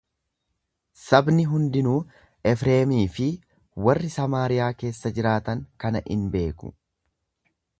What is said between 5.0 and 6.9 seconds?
jiraatan kana in beeku.